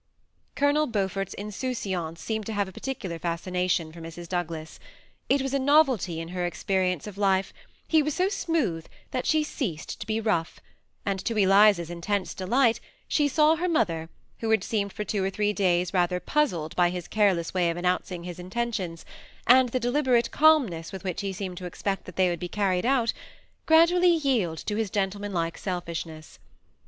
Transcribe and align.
Colonel 0.55 0.87
Beaufort's 0.87 1.35
tnsoticiance 1.37 2.17
seemed 2.17 2.47
to 2.47 2.53
have 2.53 2.67
a 2.67 2.71
pe 2.71 2.95
culiar 2.95 3.19
fiiscination 3.19 3.93
for 3.93 4.01
Mrs. 4.01 4.27
Douglas. 4.27 4.79
It 5.29 5.43
was 5.43 5.53
a 5.53 5.59
novelty 5.59 6.19
in 6.19 6.29
her 6.29 6.43
experience 6.43 7.05
of 7.05 7.19
life; 7.19 7.53
he 7.87 8.01
was 8.01 8.15
so 8.15 8.27
smooth, 8.27 8.87
that 9.11 9.27
she 9.27 9.43
ceased 9.43 9.99
to 10.01 10.07
be 10.07 10.19
rough; 10.19 10.59
and 11.05 11.23
to 11.25 11.37
Eliza's 11.37 11.91
intense 11.91 12.33
delight, 12.33 12.79
she 13.07 13.27
saw 13.27 13.57
her 13.57 13.69
mother, 13.69 14.09
who 14.39 14.49
had 14.49 14.63
seemed 14.63 14.91
for 14.91 15.03
two 15.03 15.23
or 15.23 15.29
three 15.29 15.53
days 15.53 15.93
rather 15.93 16.19
puzzled 16.19 16.75
by 16.75 16.89
his 16.89 17.07
careless 17.07 17.53
way 17.53 17.69
of 17.69 17.77
announcing 17.77 18.23
his 18.23 18.39
intentions, 18.39 19.05
and 19.45 19.69
the 19.69 19.79
deliberate 19.79 20.31
calmness 20.31 20.91
with 20.91 21.03
which 21.03 21.21
he 21.21 21.31
seemed 21.31 21.59
to 21.59 21.65
expect 21.65 22.05
they 22.15 22.27
would 22.29 22.39
be 22.39 22.47
carried 22.49 22.87
out, 22.87 23.13
gradually 23.67 24.09
yield 24.15 24.57
to 24.57 24.75
his 24.77 24.89
gentlemanlike 24.89 25.59
selfishness. 25.59 26.39